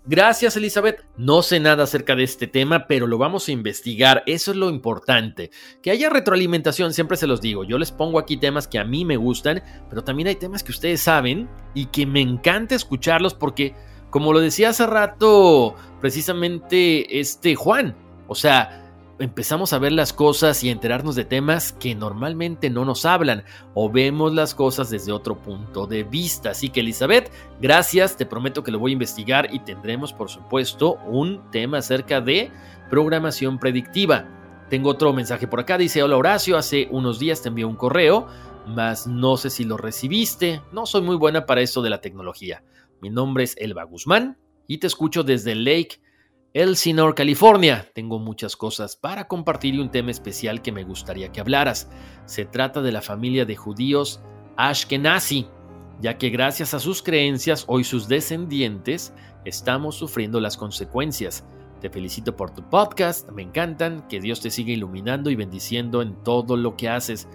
Gracias, 0.10 0.56
Elizabeth. 0.56 1.04
No 1.18 1.42
sé 1.42 1.60
nada 1.60 1.84
acerca 1.84 2.16
de 2.16 2.24
este 2.24 2.48
tema, 2.48 2.88
pero 2.88 3.08
lo 3.08 3.18
vamos 3.18 3.50
a 3.50 3.52
investigar. 3.52 4.24
Eso 4.26 4.52
es 4.52 4.58
lo 4.58 4.70
importante. 4.70 5.52
Que 5.82 5.92
haya 5.92 6.10
retroalimentación, 6.10 6.94
siempre 6.94 7.18
se 7.18 7.28
los 7.28 7.42
digo. 7.42 7.66
Yo 7.66 7.78
les 7.78 7.92
pongo 7.92 8.18
aquí 8.18 8.38
temas 8.38 8.70
que 8.70 8.80
a 8.80 8.86
mí 8.86 9.04
me 9.04 9.18
gustan, 9.18 9.62
pero 9.90 10.06
también 10.06 10.30
hay 10.30 10.36
temas 10.36 10.64
que 10.64 10.72
ustedes 10.72 11.02
saben 11.02 11.50
y 11.74 11.88
que 11.88 12.06
me 12.06 12.22
encanta 12.22 12.74
escucharlos 12.74 13.34
porque, 13.34 13.76
como 14.10 14.32
lo 14.32 14.40
decía 14.40 14.70
hace 14.70 14.88
rato, 14.88 15.76
precisamente 16.00 17.20
este 17.20 17.56
Juan, 17.56 17.94
o 18.30 18.36
sea, 18.36 18.87
empezamos 19.20 19.74
a 19.74 19.80
ver 19.80 19.92
las 19.92 20.14
cosas 20.14 20.64
y 20.64 20.70
enterarnos 20.70 21.16
de 21.16 21.26
temas 21.26 21.74
que 21.74 21.96
normalmente 21.96 22.70
no 22.70 22.86
nos 22.86 23.06
hablan 23.06 23.44
o 23.74 23.90
vemos 23.90 24.34
las 24.34 24.54
cosas 24.54 24.90
desde 24.90 25.12
otro 25.12 25.38
punto 25.42 25.88
de 25.88 26.04
vista. 26.04 26.52
Así 26.52 26.70
que 26.70 26.82
Elizabeth, 26.82 27.32
gracias, 27.60 28.18
te 28.18 28.26
prometo 28.26 28.64
que 28.64 28.72
lo 28.72 28.80
voy 28.80 28.92
a 28.92 28.94
investigar 28.94 29.54
y 29.54 29.60
tendremos 29.60 30.14
por 30.14 30.30
supuesto 30.30 31.00
un 31.08 31.50
tema 31.52 31.80
acerca 31.80 32.22
de 32.22 32.52
programación 32.90 33.60
predictiva. 33.60 34.28
Tengo 34.70 34.90
otro 34.90 35.14
mensaje 35.14 35.48
por 35.48 35.60
acá, 35.60 35.78
dice, 35.78 36.04
hola 36.04 36.18
Horacio, 36.18 36.58
hace 36.58 36.88
unos 36.92 37.20
días 37.20 37.42
te 37.42 37.50
envié 37.50 37.66
un 37.66 37.76
correo, 37.76 38.28
mas 38.68 39.08
no 39.08 39.38
sé 39.38 39.50
si 39.50 39.64
lo 39.64 39.78
recibiste, 39.78 40.62
no 40.72 40.86
soy 40.86 41.02
muy 41.02 41.16
buena 41.16 41.46
para 41.46 41.62
eso 41.62 41.82
de 41.82 41.90
la 41.90 42.02
tecnología. 42.02 42.64
Mi 43.02 43.10
nombre 43.10 43.46
es 43.46 43.56
Elba 43.58 43.84
Guzmán 43.84 44.38
y 44.68 44.80
te 44.80 44.88
escucho 44.88 45.24
desde 45.24 45.56
Lake 45.56 46.02
Elsinore, 46.54 47.13
California. 47.13 47.89
Tengo 47.94 48.20
muchas 48.20 48.56
cosas 48.56 48.96
para 48.96 49.27
compartir 49.27 49.75
y 49.75 49.80
un 49.80 49.92
tema 49.92 50.12
especial 50.12 50.62
que 50.62 50.72
me 50.72 50.84
gustaría 50.84 51.32
que 51.32 51.42
hablaras. 51.42 51.89
Se 52.25 52.46
trata 52.46 52.82
de 52.82 52.92
la 52.92 53.01
familia 53.01 53.46
de 53.46 53.56
judíos 53.56 54.22
Ashkenazi, 54.56 55.48
ya 56.01 56.18
que 56.18 56.30
gracias 56.30 56.74
a 56.74 56.80
sus 56.80 57.04
creencias, 57.04 57.66
hoy 57.68 57.84
sus 57.84 58.08
descendientes 58.08 59.13
estamos 59.46 59.96
sufriendo 59.96 60.39
las 60.39 60.58
consecuencias. 60.58 61.46
Te 61.82 61.89
felicito 61.89 62.36
por 62.36 62.51
tu 62.51 62.68
podcast, 62.68 63.30
me 63.30 63.44
encantan, 63.44 64.08
que 64.08 64.20
Dios 64.20 64.42
te 64.42 64.50
siga 64.50 64.72
iluminando 64.72 65.30
y 65.30 65.36
bendiciendo 65.36 66.01
en 66.01 66.16
todo 66.24 66.58
lo 66.58 66.75
que 66.75 66.89
haces. 66.89 67.27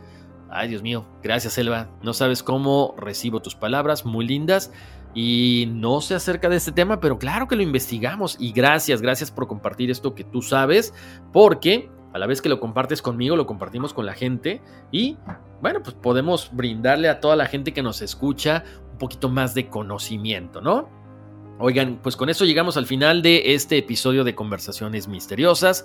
Ay, 0.50 0.68
Dios 0.68 0.82
mío, 0.82 1.06
gracias, 1.22 1.56
Elba. 1.58 1.88
No 2.02 2.12
sabes 2.12 2.42
cómo 2.42 2.94
recibo 2.98 3.40
tus 3.40 3.54
palabras, 3.54 4.04
muy 4.04 4.26
lindas. 4.26 4.72
Y 5.14 5.68
no 5.72 6.00
sé 6.00 6.14
acerca 6.14 6.48
de 6.48 6.56
este 6.56 6.72
tema, 6.72 7.00
pero 7.00 7.18
claro 7.18 7.48
que 7.48 7.56
lo 7.56 7.62
investigamos. 7.62 8.36
Y 8.38 8.52
gracias, 8.52 9.02
gracias 9.02 9.30
por 9.30 9.46
compartir 9.46 9.90
esto 9.90 10.14
que 10.14 10.24
tú 10.24 10.42
sabes, 10.42 10.94
porque 11.32 11.90
a 12.12 12.18
la 12.18 12.26
vez 12.26 12.42
que 12.42 12.48
lo 12.48 12.60
compartes 12.60 13.02
conmigo, 13.02 13.36
lo 13.36 13.46
compartimos 13.46 13.94
con 13.94 14.06
la 14.06 14.14
gente. 14.14 14.62
Y 14.90 15.16
bueno, 15.60 15.82
pues 15.82 15.94
podemos 15.94 16.50
brindarle 16.52 17.08
a 17.08 17.20
toda 17.20 17.36
la 17.36 17.46
gente 17.46 17.72
que 17.72 17.82
nos 17.82 18.02
escucha 18.02 18.64
un 18.92 18.98
poquito 18.98 19.28
más 19.28 19.54
de 19.54 19.68
conocimiento, 19.68 20.60
¿no? 20.60 20.88
Oigan, 21.58 22.00
pues 22.02 22.16
con 22.16 22.28
eso 22.28 22.44
llegamos 22.44 22.76
al 22.76 22.86
final 22.86 23.22
de 23.22 23.54
este 23.54 23.78
episodio 23.78 24.24
de 24.24 24.34
Conversaciones 24.34 25.06
Misteriosas. 25.06 25.84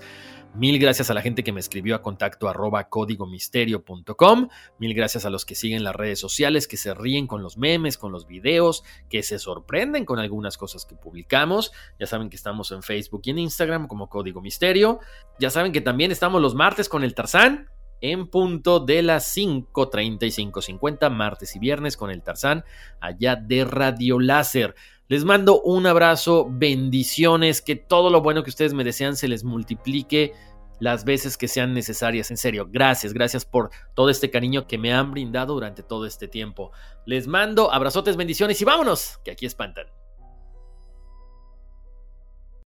Mil 0.56 0.80
gracias 0.80 1.10
a 1.10 1.13
la 1.13 1.22
gente 1.22 1.44
que 1.44 1.51
me 1.51 1.60
escribió 1.60 1.96
a 1.96 2.01
contacto 2.01 2.48
arroba 2.48 2.89
códigomisterio.com. 2.89 4.50
Mil 4.80 4.94
gracias 4.94 5.25
a 5.25 5.30
los 5.30 5.46
que 5.46 5.56
siguen 5.56 5.84
las 5.84 5.96
redes 5.96 6.20
sociales, 6.20 6.68
que 6.68 6.77
se 6.77 6.94
ríen 6.94 7.27
con 7.27 7.44
los 7.44 7.58
memes, 7.58 7.98
con 7.98 8.12
los 8.12 8.25
videos, 8.25 8.84
que 9.10 9.22
se 9.22 9.39
sorprenden 9.39 10.06
con 10.06 10.20
algunas 10.20 10.58
cosas 10.58 10.86
que 10.86 10.96
publicamos. 10.96 11.72
Ya 12.00 12.08
saben 12.08 12.30
que 12.30 12.36
estamos 12.36 12.72
en 12.72 12.82
Facebook 12.82 13.22
y 13.25 13.30
en 13.30 13.39
Instagram 13.39 13.88
como 13.88 14.10
Código 14.10 14.42
Misterio. 14.42 15.00
Ya 15.39 15.50
saben 15.50 15.72
que 15.72 15.82
también 15.82 16.12
estamos 16.12 16.42
los 16.42 16.56
martes 16.56 16.89
con 16.89 17.04
el 17.04 17.13
Tarzán 17.13 17.70
en 18.01 18.27
punto 18.27 18.80
de 18.80 19.01
las 19.01 19.36
5.30 19.36 20.24
y 20.24 20.50
5.50, 20.51 21.10
martes 21.10 21.56
y 21.56 21.60
viernes 21.60 21.98
con 21.98 22.12
el 22.12 22.22
Tarzán, 22.22 22.63
allá 23.00 23.36
de 23.36 23.66
Radio 23.66 24.20
Láser. 24.20 24.75
Les 25.10 25.24
mando 25.24 25.62
un 25.62 25.88
abrazo, 25.88 26.48
bendiciones, 26.50 27.62
que 27.62 27.78
todo 27.78 28.10
lo 28.10 28.22
bueno 28.22 28.44
que 28.44 28.50
ustedes 28.50 28.74
me 28.74 28.84
desean 28.84 29.16
se 29.16 29.30
les 29.30 29.46
multiplique 29.46 30.34
las 30.80 31.06
veces 31.06 31.38
que 31.38 31.48
sean 31.48 31.74
necesarias. 31.74 32.30
En 32.30 32.36
serio, 32.36 32.68
gracias, 32.70 33.14
gracias 33.14 33.46
por 33.46 33.70
todo 33.96 34.10
este 34.10 34.30
cariño 34.30 34.68
que 34.68 34.78
me 34.78 34.94
han 34.94 35.12
brindado 35.12 35.54
durante 35.54 35.82
todo 35.82 36.06
este 36.06 36.28
tiempo. 36.28 36.72
Les 37.06 37.26
mando 37.26 37.72
abrazotes, 37.72 38.18
bendiciones 38.18 38.62
y 38.62 38.66
vámonos, 38.66 39.20
que 39.24 39.32
aquí 39.32 39.46
espantan. 39.46 39.88